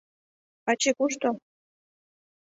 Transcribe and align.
Вачи 0.65 0.91
кушто? 0.97 1.29